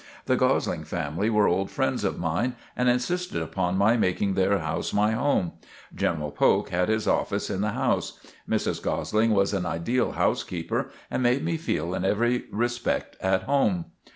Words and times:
The 0.25 0.35
Gosling 0.35 0.85
family 0.85 1.29
were 1.29 1.47
old 1.47 1.69
friends 1.69 2.03
of 2.03 2.17
mine 2.17 2.55
and 2.75 2.89
insisted 2.89 3.39
upon 3.39 3.77
my 3.77 3.97
making 3.97 4.33
their 4.33 4.57
house 4.57 4.91
my 4.93 5.11
home. 5.11 5.51
General 5.93 6.31
Polk 6.31 6.69
had 6.69 6.89
his 6.89 7.07
office 7.07 7.51
in 7.51 7.61
the 7.61 7.73
house. 7.73 8.19
Mrs. 8.49 8.81
Gosling 8.81 9.29
was 9.29 9.53
an 9.53 9.67
ideal 9.67 10.13
housekeeper 10.13 10.89
and 11.11 11.21
made 11.21 11.43
me 11.45 11.55
feel 11.55 11.93
in 11.93 12.03
every 12.03 12.45
respect 12.51 13.15
at 13.21 13.43
home. 13.43 13.85